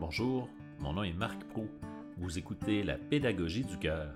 [0.00, 1.66] Bonjour, mon nom est Marc Pro.
[2.18, 4.14] Vous écoutez La pédagogie du cœur,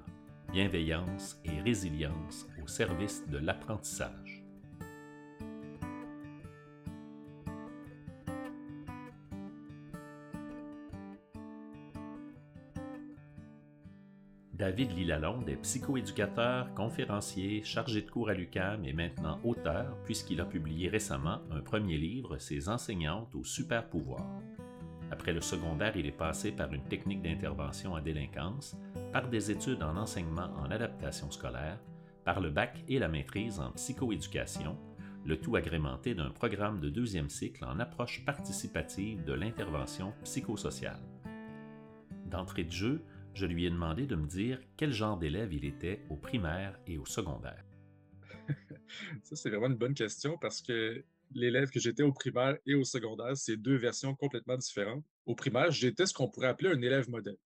[0.53, 4.45] bienveillance et résilience au service de l'apprentissage.
[14.53, 20.45] David Lilalonde est psychoéducateur, conférencier, chargé de cours à l'UCAM et maintenant auteur puisqu'il a
[20.45, 24.25] publié récemment un premier livre, Ses enseignantes au super pouvoir.
[25.13, 28.79] Après le secondaire, il est passé par une technique d'intervention en délinquance,
[29.13, 31.79] par des études en enseignement en adaptation scolaire,
[32.25, 34.79] par le bac et la maîtrise en psychoéducation,
[35.27, 41.03] le tout agrémenté d'un programme de deuxième cycle en approche participative de l'intervention psychosociale.
[42.25, 43.03] D'entrée de jeu,
[43.35, 46.97] je lui ai demandé de me dire quel genre d'élève il était au primaire et
[46.97, 47.67] au secondaire.
[49.25, 51.05] Ça, c'est vraiment une bonne question parce que
[51.35, 55.05] l'élève que j'étais au primaire et au secondaire, c'est deux versions complètement différentes.
[55.27, 57.37] Au primaire, j'étais ce qu'on pourrait appeler un élève modèle.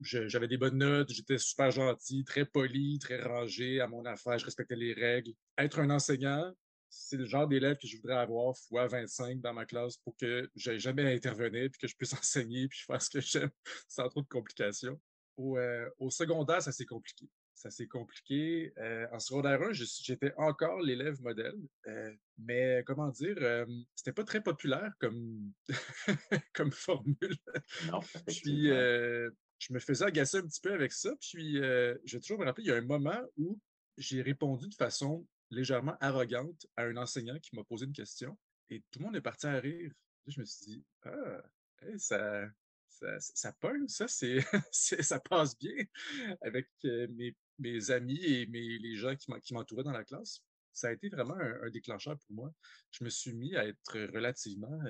[0.00, 4.44] J'avais des bonnes notes, j'étais super gentil, très poli, très rangé à mon affaire, je
[4.44, 5.32] respectais les règles.
[5.56, 6.52] Être un enseignant,
[6.88, 10.50] c'est le genre d'élève que je voudrais avoir fois 25 dans ma classe pour que
[10.56, 13.50] j'aille jamais à intervenir puis que je puisse enseigner puis faire ce que j'aime
[13.88, 15.00] sans trop de complications.
[15.36, 17.28] Au, euh, au secondaire, ça s'est compliqué
[17.60, 18.72] ça s'est compliqué.
[18.78, 24.24] Euh, en secondaire 1, j'étais encore l'élève modèle, euh, mais comment dire, euh, c'était pas
[24.24, 25.52] très populaire comme,
[26.54, 27.36] comme formule.
[27.86, 31.10] Non, puis, je me faisais agacer un petit peu avec ça.
[31.20, 33.60] Puis, je vais toujours me rappeler, il y a un moment où
[33.98, 38.38] j'ai répondu de façon légèrement arrogante à un enseignant qui m'a posé une question
[38.70, 39.92] et tout le monde est parti à rire.
[40.26, 41.42] Je me suis dit, ah,
[41.98, 42.48] ça,
[42.88, 43.52] ça, ça
[43.88, 44.06] ça,
[44.72, 45.84] c'est, ça passe bien
[46.40, 50.42] avec mes, mes amis et mes, les gens qui m'entouraient dans la classe.
[50.72, 52.52] Ça a été vraiment un, déclencheur pour moi.
[52.90, 54.80] Je me suis mis à être relativement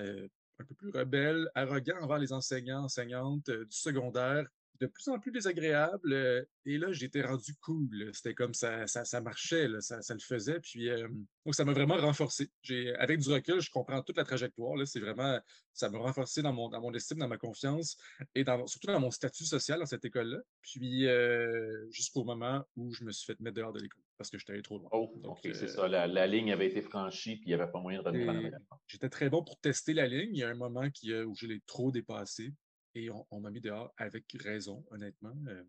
[0.59, 4.47] un peu plus rebelle, arrogant envers les enseignants, enseignantes du secondaire,
[4.81, 6.13] de plus en plus désagréable.
[6.13, 8.11] Euh, et là, j'étais rendu cool.
[8.15, 10.61] C'était comme ça, ça, marchait, ça, le faisait.
[10.61, 11.07] Puis, euh,
[11.45, 12.51] donc, ça m'a vraiment renforcé.
[12.99, 14.77] Avec du recul, je comprends toute la trajectoire.
[14.87, 15.39] C'est vraiment,
[15.75, 17.97] ça m'a renforcé dans mon, dans mon estime, dans ma confiance
[18.35, 20.39] et dans, surtout dans mon statut social dans cette école-là.
[20.63, 24.39] Puis, euh, jusqu'au moment où je me suis fait mettre dehors de l'école parce que
[24.39, 24.89] j'étais allé trop loin.
[24.93, 25.89] Oh, donc, c'est ça.
[25.89, 28.59] La, ligne avait été franchie, puis il n'y avait pas moyen de revenir en arrière.
[28.87, 30.31] J'étais très bon pour tester la ligne.
[30.33, 32.53] Il y a un moment qui, où je l'ai trop dépassé
[32.95, 35.35] et on, m'a mis dehors avec raison, honnêtement.
[35.49, 35.63] Euh.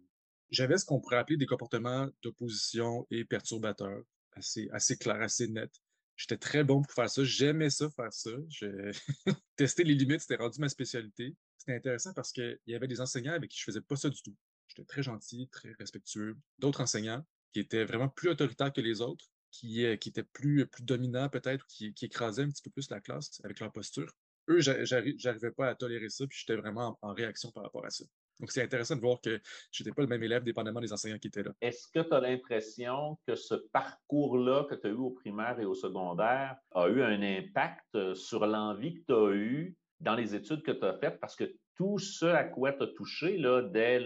[0.50, 5.82] J'avais ce qu'on pourrait appeler des comportements d'opposition et perturbateurs, assez, assez clairs, assez nets.
[6.18, 7.24] J'étais très bon pour faire ça.
[7.24, 8.32] J'aimais ça, faire ça.
[8.50, 8.92] Je...
[9.56, 11.36] Tester les limites, c'était rendu ma spécialité.
[11.58, 14.22] C'était intéressant parce qu'il y avait des enseignants avec qui je faisais pas ça du
[14.22, 14.36] tout.
[14.68, 16.38] J'étais très gentil, très respectueux.
[16.60, 20.66] D'autres enseignants qui étaient vraiment plus autoritaires que les autres, qui, euh, qui étaient plus,
[20.68, 24.12] plus dominants peut-être, qui, qui écrasaient un petit peu plus la classe avec leur posture
[24.50, 28.06] eux, j'arrivais pas à tolérer ça, puis j'étais vraiment en, réaction par rapport à ça.
[28.40, 29.40] Donc, c'est intéressant de voir que
[29.72, 31.52] je n'étais pas le même élève, dépendamment des enseignants qui étaient là.
[31.62, 35.66] Est-ce que tu as l'impression que ce parcours-là que tu as eu au primaire et
[35.66, 40.64] au secondaire a eu un impact sur l'envie que tu as eue dans les études
[40.64, 41.20] que tu as faites?
[41.20, 44.04] Parce que tout ce à quoi tu as touché là, dès,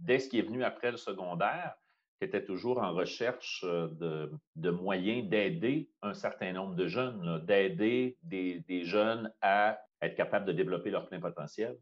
[0.00, 1.74] dès ce qui est venu après le secondaire,
[2.20, 8.18] tu étais toujours en recherche euh, de, moyens d'aider un certain nombre de jeunes, d'aider
[8.22, 11.78] des, jeunes à être capables de développer leur plein potentiel?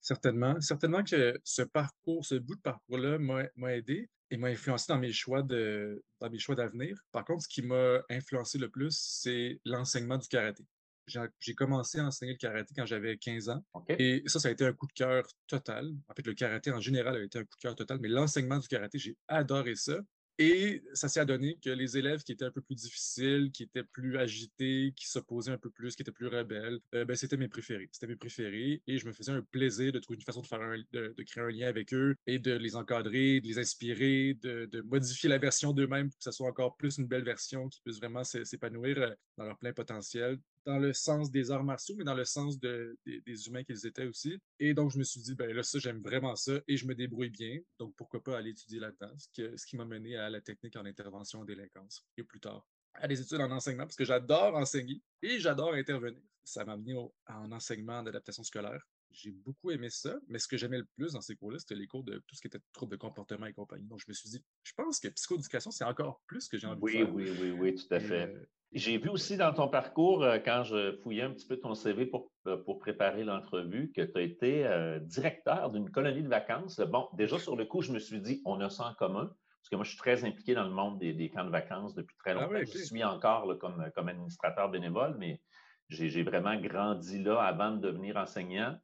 [0.00, 0.60] Certainement.
[0.60, 5.12] Certainement que ce parcours, ce bout de parcours-là m'a aidé et m'a influencé dans mes
[5.12, 6.96] choix de dans mes choix d'avenir.
[7.12, 10.64] Par contre, ce qui m'a influencé le plus, c'est l'enseignement du karaté
[11.06, 13.64] j'ai commencé à enseigner le karaté quand j'avais 15 ans.
[13.88, 15.92] Et ça, ça a été un coup de cœur total.
[16.08, 18.58] En fait, le karaté en général a été un coup de cœur total, mais l'enseignement
[18.58, 20.00] du karaté, j'ai adoré ça.
[20.38, 23.84] Et ça s'est adonné que les élèves qui étaient un peu plus difficiles, qui étaient
[23.84, 27.48] plus agités, qui s'opposaient un peu plus, qui étaient plus rebelles, euh, ben, c'était mes
[27.48, 27.88] préférés.
[27.90, 30.60] C'était mes préférés et je me faisais un plaisir de trouver une façon de, faire
[30.92, 34.82] de, créer un lien avec eux et de les encadrer, de les inspirer, de, de
[34.82, 37.96] modifier la version d'eux-mêmes pour que ça soit encore plus une belle version qui puisse
[37.96, 42.14] vraiment s'épanouir euh, dans leur plein potentiel dans le sens des arts martiaux, mais dans
[42.14, 44.36] le sens de, des, humains qu'ils étaient aussi.
[44.58, 46.94] Et donc, je me suis dit, ben là, ça, j'aime vraiment ça et je me
[46.94, 47.60] débrouille bien.
[47.78, 49.12] Donc, pourquoi pas aller étudier là-dedans?
[49.16, 52.66] Ce, qui m'a mené à la technique en intervention en délinquance et plus tard
[52.98, 56.20] à des études en enseignement parce que j'adore enseigner et j'adore intervenir.
[56.44, 56.94] Ça m'a amené
[57.26, 58.82] en enseignement d'adaptation scolaire.
[59.10, 61.86] J'ai beaucoup aimé ça, mais ce que j'aimais le plus dans ces cours-là, c'était les
[61.86, 63.86] cours de tout ce qui était troubles de comportement et compagnie.
[63.86, 66.80] Donc, je me suis dit, je pense que psychoéducation, c'est encore plus que j'ai envie
[66.82, 67.14] oui, de faire.
[67.14, 68.28] Oui, oui, oui, tout à fait.
[68.28, 71.74] Euh, j'ai vu aussi dans ton parcours, euh, quand je fouillais un petit peu ton
[71.74, 76.28] CV pour, euh, pour préparer l'entrevue, que tu as été euh, directeur d'une colonie de
[76.28, 76.80] vacances.
[76.80, 79.68] Bon, déjà sur le coup, je me suis dit, on a ça en commun, parce
[79.70, 82.32] que moi, je suis très impliqué dans le monde des, camps de vacances depuis très
[82.32, 82.60] ah longtemps.
[82.60, 85.40] Je suis encore comme, comme administrateur bénévole, mais
[85.88, 88.76] j'ai vraiment grandi là avant de devenir enseignant.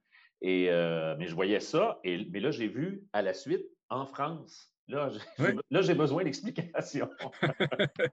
[0.43, 4.05] Et, euh, mais je voyais ça, et, mais là, j'ai vu à la suite en
[4.07, 4.75] France.
[4.89, 5.11] Là,
[5.71, 7.09] j'ai besoin d'explications.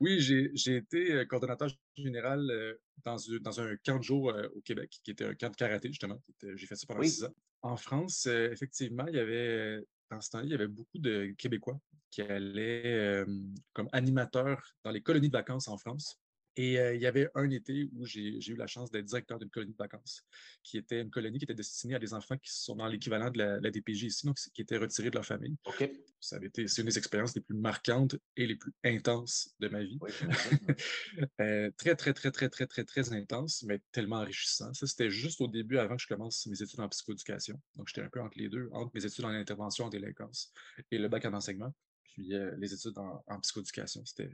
[0.00, 2.50] oui, j'ai été euh, coordonnateur général
[3.04, 6.20] dans, dans, un camp de jour au Québec, qui était un camp de karaté, justement.
[6.42, 7.34] J'ai fait ça pendant six ans.
[7.62, 11.78] En France, effectivement, il y avait, dans ce temps-là, il y avait beaucoup de Québécois
[12.10, 13.24] qui allaient
[13.72, 16.18] comme animateurs dans les colonies de vacances en France.
[16.60, 19.74] Et il y avait un été où j'ai eu la chance d'être directeur d'une colonie
[19.74, 20.24] de vacances,
[20.64, 23.38] qui était une colonie qui était destinée à des enfants qui sont dans l'équivalent de
[23.38, 25.56] la, DPJ ici, donc qui étaient retirés de leur famille.
[26.18, 29.68] Ça avait été, c'est une des expériences les plus marquantes et les plus intenses de
[29.68, 30.00] ma vie.
[31.76, 34.74] très, très, très, très, très, très, très intense, mais tellement enrichissant.
[34.74, 37.62] Ça, c'était juste au début, avant que je commence mes études en psychoéducation.
[37.76, 40.52] Donc, j'étais un peu entre les deux, entre mes études en intervention en délinquance
[40.90, 41.72] et le bac en enseignement,
[42.02, 44.04] puis les études en, en psychoéducation.
[44.04, 44.32] C'était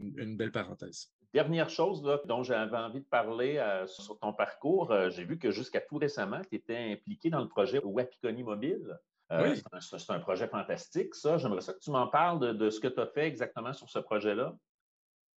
[0.00, 1.10] une belle parenthèse.
[1.34, 5.50] Dernière chose dont j'avais envie de parler euh, sur ton parcours, euh, j'ai vu que
[5.50, 8.96] jusqu'à tout récemment, tu étais impliqué dans le projet Wapikoni Mobile.
[9.32, 9.60] Euh, oui.
[9.80, 11.36] C'est un, projet fantastique, ça.
[11.36, 13.98] J'aimerais ça que tu m'en parles de, ce que tu as fait exactement sur ce
[13.98, 14.56] projet-là.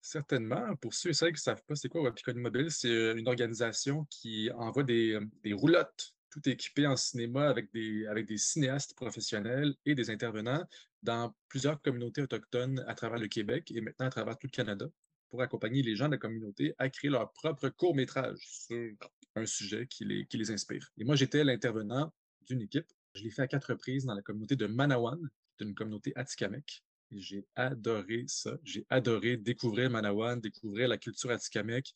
[0.01, 0.75] Certainement.
[0.81, 4.05] Pour ceux et celles qui ne savent pas c'est quoi Wapikoni Mobile, c'est une organisation
[4.09, 9.73] qui envoie des, des, roulottes tout équipées en cinéma avec des, avec des cinéastes professionnels
[9.85, 10.65] et des intervenants
[11.03, 14.87] dans plusieurs communautés autochtones à travers le Québec et maintenant à travers tout le Canada
[15.29, 18.93] pour accompagner les gens de la communauté à créer leur propre court-métrage sur
[19.35, 20.91] un sujet qui les, qui les inspire.
[20.97, 22.13] Et moi, j'étais l'intervenant
[22.47, 22.87] d'une équipe.
[23.13, 25.19] Je l'ai fait à quatre reprises dans la communauté de Manawan,
[25.57, 26.83] qui est une communauté Atikamek.
[27.11, 28.57] J'ai adoré ça.
[28.63, 31.93] J'ai adoré découvrir Manawan, découvrir la culture Atikamek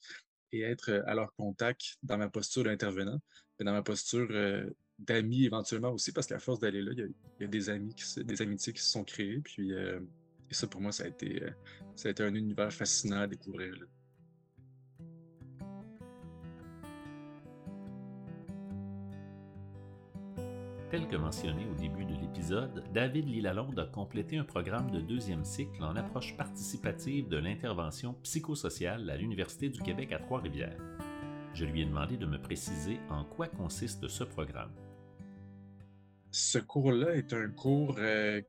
[0.52, 3.20] et être à leur contact dans ma posture d'intervenant,
[3.60, 4.66] et dans ma posture euh,
[4.98, 8.74] d'ami éventuellement aussi, parce qu'à force d'aller là, il y, a, des amis, des amitiés
[8.74, 9.40] qui se sont créées.
[9.40, 10.00] Puis euh,
[10.50, 11.50] et ça, pour moi, ça a été, euh,
[11.96, 13.75] ça a été un univers fascinant à découvrir.
[20.90, 25.46] Tel que mentionné au début de l'épisode, David Lilalonde a complété un programme de deuxième
[25.46, 30.81] cycle en approche participative de l'intervention psychosociale à l'Université du Québec à Trois-Rivières.
[31.54, 34.72] Je lui ai demandé de me préciser en quoi consiste ce programme.
[36.31, 38.42] Ce cours-là est un cours euh,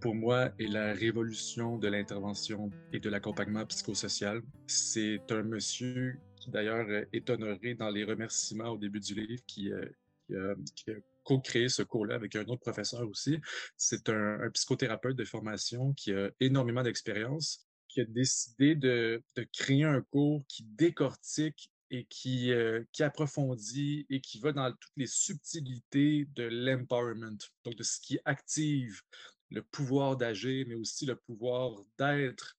[0.00, 4.42] pour moi, est la révolution de l'intervention et de l'accompagnement psychosocial.
[4.66, 9.72] C'est un monsieur qui, d'ailleurs, est honoré dans les remerciements au début du livre, qui,
[9.72, 10.54] euh,
[10.88, 10.92] a,
[11.24, 13.38] co-créé ce cours-là avec un autre professeur aussi.
[13.76, 19.22] C'est un, psychothérapeute de formation qui a énormément d'expérience, qui a décidé de,
[19.52, 24.96] créer un cours qui décortique et qui, euh, qui approfondit et qui va dans toutes
[24.96, 29.00] les subtilités de l'empowerment, donc de ce qui active
[29.50, 32.56] le pouvoir d'agir, mais aussi le pouvoir d'être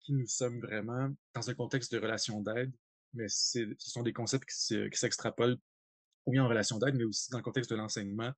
[0.00, 2.72] qui nous sommes vraiment dans un contexte de relation d'aide.
[3.12, 5.58] Mais ce sont des concepts qui s'extrapolent
[6.26, 8.32] oui en relation d'aide, mais aussi dans le contexte de l'enseignement.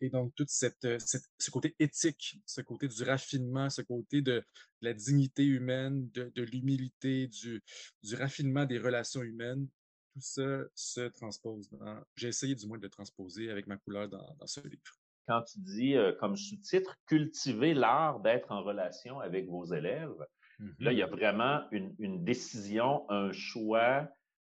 [0.00, 4.44] Et donc, tout cette, ce côté éthique, ce côté du raffinement, ce côté de,
[4.80, 7.62] la dignité humaine, de, l'humilité, du,
[8.02, 9.66] du raffinement des relations humaines,
[10.12, 11.70] tout ça se transpose.
[12.16, 15.60] J'ai essayé du moins de le transposer avec ma couleur dans ce livre quand tu
[15.60, 20.14] dis euh, comme sous-titre cultiver l'art d'être en relation avec vos élèves,
[20.78, 21.10] là, il y a mm-hmm.
[21.10, 24.08] vraiment une, une décision, un choix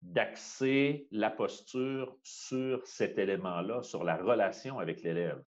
[0.03, 5.43] d'axer la posture sur cet élément-là, sur la relation avec l'élève.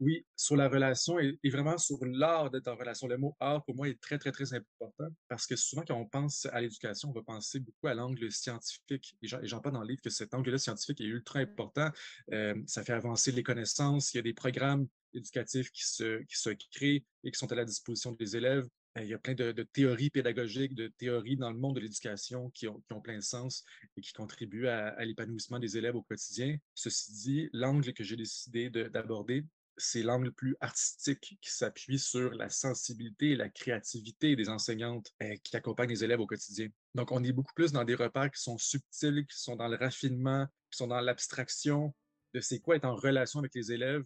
[0.00, 3.08] Oui, sur la relation et, vraiment sur l'art d'être en relation.
[3.08, 6.06] Le mot art, pour moi, est très, très, très important parce que souvent, quand on
[6.06, 9.16] pense à l'éducation, on va penser beaucoup à l'angle scientifique.
[9.22, 11.90] Et j'en parle dans le livre que cet angle-là scientifique est ultra important.
[12.32, 14.14] Euh, ça fait avancer les connaissances.
[14.14, 16.22] Il y a des programmes éducatifs qui se,
[16.70, 18.68] créent et qui sont à la disposition des élèves.
[18.98, 22.50] Euh, il y a plein de, théories pédagogiques, de théories dans le monde de l'éducation
[22.50, 23.64] qui ont, plein de sens
[23.96, 26.56] et qui contribuent à l'épanouissement des élèves au quotidien.
[26.74, 29.44] Ceci dit, l'angle que j'ai décidé d'aborder,
[29.78, 35.34] c'est l'angle plus artistique qui s'appuie sur la sensibilité et la créativité des enseignantes euh,
[35.42, 36.68] qui accompagnent les élèves au quotidien.
[36.94, 39.76] Donc, on est beaucoup plus dans des repères qui sont subtils, qui sont dans le
[39.76, 41.94] raffinement, qui sont dans l'abstraction
[42.34, 44.04] de c'est quoi être en relation avec les élèves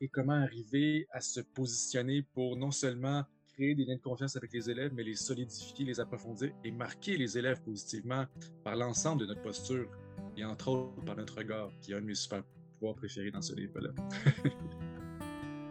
[0.00, 3.24] et comment arriver à se positionner pour non seulement
[3.54, 7.16] créer des liens de confiance avec les élèves, mais les solidifier, les approfondir et marquer
[7.16, 8.26] les élèves positivement
[8.64, 9.88] par l'ensemble de notre posture
[10.36, 12.42] et entre autres par notre regard, qui est un de mes super
[12.78, 13.90] pouvoirs préférés dans ce livre-là.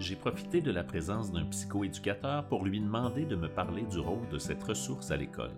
[0.01, 4.27] j'ai profité de la présence d'un psychoéducateur pour lui demander de me parler du rôle
[4.29, 5.55] de cette ressource à l'école.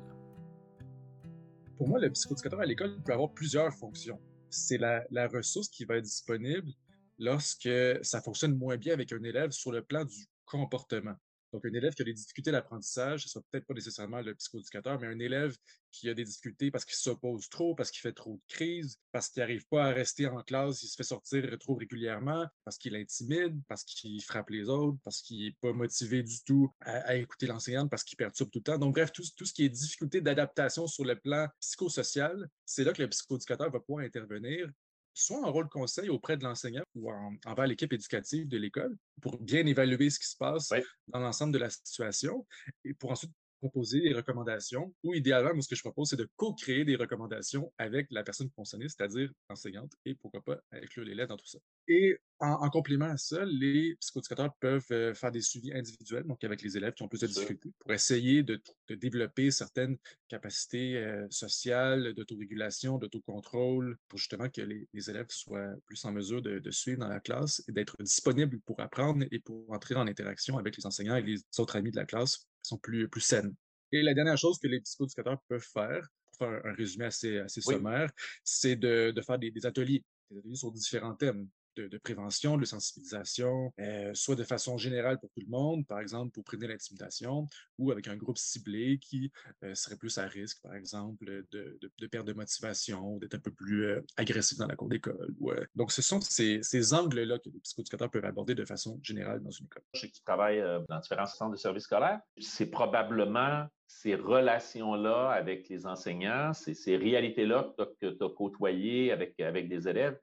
[1.78, 4.20] Pour moi, le psychoéducateur à l'école peut avoir plusieurs fonctions.
[4.50, 6.70] C'est la, ressource qui va être disponible
[7.18, 7.70] lorsque
[8.02, 11.16] ça fonctionne moins bien avec un élève sur le plan du comportement.
[11.54, 15.00] Donc, un élève qui a des difficultés d'apprentissage, ce sera peut-être pas nécessairement le psychoéducateur,
[15.00, 15.56] mais un élève
[15.92, 19.30] qui a des difficultés parce qu'il s'oppose trop, parce qu'il fait trop de crises, parce
[19.30, 22.96] qu'il n'arrive pas à rester en classe, il se fait sortir trop régulièrement, parce qu'il
[22.96, 27.46] intimide, parce qu'il frappe les autres, parce qu'il n'est pas motivé du tout à, écouter
[27.46, 28.80] l'enseignante, parce qu'il perturbe tout le temps.
[28.80, 32.94] Donc, bref, tout, tout ce qui est difficulté d'adaptation sur le plan psychosocial, c'est là
[32.94, 34.68] que le psychoéducateur va pouvoir intervenir
[35.14, 37.12] soit en rôle conseil auprès de l'enseignant ou
[37.46, 40.70] envers l'équipe éducative de l'école pour bien évaluer ce qui se passe
[41.08, 42.46] dans l'ensemble de la situation
[42.84, 43.32] et pour ensuite
[43.64, 47.72] proposer des recommandations ou idéalement, moi, ce que je propose, c'est de co-créer des recommandations
[47.78, 51.60] avec la personne concernée, c'est-à-dire l'enseignante, et pourquoi pas inclure l'élève dans tout ça.
[51.88, 56.62] Et en, complément à ça, les psychoéducateurs peuvent euh, faire des suivis individuels, donc avec
[56.62, 62.14] les élèves qui ont plus de difficultés, pour essayer de, développer certaines capacités euh, sociales,
[62.14, 67.08] d'autorégulation, d'autocontrôle, pour justement que les, élèves soient plus en mesure de, de suivre dans
[67.08, 71.16] la classe et d'être disponibles pour apprendre et pour entrer en interaction avec les enseignants
[71.16, 73.54] et les autres amis de la classe sont plus, plus saines.
[73.92, 77.62] Et la dernière chose que les psychoéducateurs peuvent faire, pour faire un, résumé assez, assez
[77.62, 78.12] sommaire,
[78.44, 82.66] c'est de, de, faire des, des, ateliers, des ateliers sur différents thèmes de, prévention, de
[82.66, 87.48] sensibilisation, euh, soit de façon générale pour tout le monde, par exemple pour prévenir l'intimidation,
[87.78, 89.32] ou avec un groupe ciblé qui
[89.64, 93.52] euh, serait plus à risque, par exemple, de, de perte de motivation, d'être un peu
[93.52, 95.34] plus euh, agressif dans la cour d'école.
[95.76, 99.66] Donc, ce sont ces, angles-là que les psychoéducateurs peuvent aborder de façon générale dans une
[99.66, 99.84] école.
[99.94, 102.20] Je sais que tu travailles dans différents centres de services scolaires.
[102.40, 109.88] C'est probablement ces relations-là avec les enseignants, ces, réalités-là que tu as, côtoyées avec des
[109.88, 110.20] élèves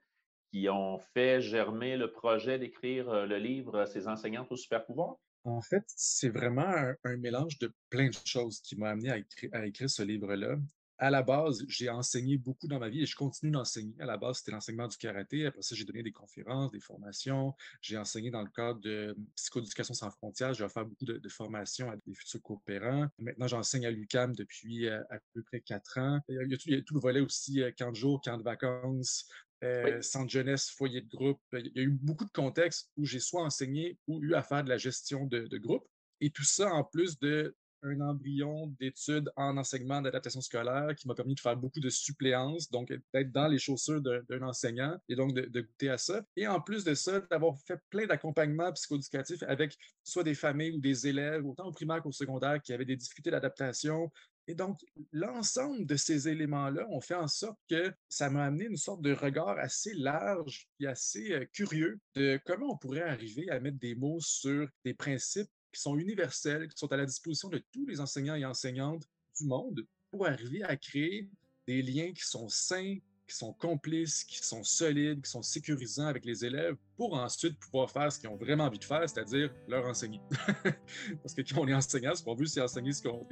[0.51, 5.15] qui ont fait germer le projet d'écrire euh, le livre Ces enseignantes au super pouvoir?
[5.43, 9.89] En fait, c'est vraiment un, mélange de plein de choses qui m'a amené à écrire,
[9.89, 10.57] ce livre-là.
[10.99, 13.95] À la base, j'ai enseigné beaucoup dans ma vie et je continue d'enseigner.
[13.99, 15.47] À la base, c'était l'enseignement du karaté.
[15.47, 17.55] Après ça, j'ai donné des conférences, des formations.
[17.81, 20.53] J'ai enseigné dans le cadre de psychoéducation sans frontières.
[20.53, 23.07] J'ai offert beaucoup de, formations à des futurs coopérants.
[23.17, 26.19] Maintenant, j'enseigne à l'UCAM depuis euh, à peu près quatre ans.
[26.29, 29.27] Il y a, tout, le volet aussi, camp de jour, camp de vacances,
[29.63, 31.39] euh, centre jeunesse, foyer de groupe.
[31.53, 34.63] Il y a eu beaucoup de contextes où j'ai soit enseigné ou eu à faire
[34.63, 35.87] de la gestion de, groupe.
[36.19, 41.35] Et tout ça en plus d'un embryon d'études en enseignement d'adaptation scolaire qui m'a permis
[41.35, 45.41] de faire beaucoup de suppléances, donc d'être dans les chaussures d'un enseignant et donc de,
[45.41, 46.23] de, goûter à ça.
[46.35, 50.79] Et en plus de ça, d'avoir fait plein d'accompagnements psychoéducatifs avec soit des familles ou
[50.79, 54.11] des élèves, autant au primaire qu'au secondaire, qui avaient des difficultés d'adaptation,
[54.47, 54.79] et donc,
[55.11, 59.13] l'ensemble de ces éléments-là ont fait en sorte que ça m'a amené une sorte de
[59.13, 63.95] regard assez large et assez euh, curieux de comment on pourrait arriver à mettre des
[63.95, 68.01] mots sur des principes qui sont universels, qui sont à la disposition de tous les
[68.01, 69.07] enseignants et enseignantes
[69.39, 71.29] du monde pour arriver à créer
[71.67, 72.97] des liens qui sont sains,
[73.31, 77.89] qui sont complices, qui sont solides, qui sont sécurisants avec les élèves pour ensuite pouvoir
[77.89, 80.19] faire ce qu'ils ont vraiment envie de faire, c'est-à-dire leur enseigner.
[81.23, 83.25] Parce que quand on est enseignant, ce qu'on veut, c'est enseigner ce qu'on,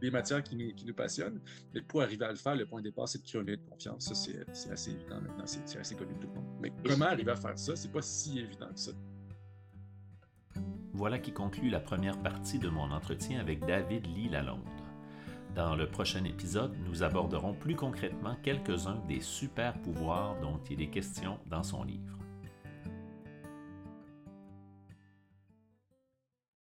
[0.00, 1.40] des, matières qui nous, qui nous, passionnent.
[1.72, 3.56] Mais pour arriver à le faire, le point de départ, c'est de créer un lien
[3.56, 4.06] de confiance.
[4.06, 6.58] Ça, c'est, assez évident maintenant, c'est, assez connu de tout le monde.
[6.60, 8.92] Mais comment arriver à faire ça, c'est pas si évident que ça.
[10.92, 14.83] Voilà qui conclut la première partie de mon entretien avec David Lee Lalonde.
[15.54, 20.88] Dans le prochain épisode, nous aborderons plus concrètement quelques-uns des super pouvoirs dont il est
[20.88, 22.23] question dans son livre.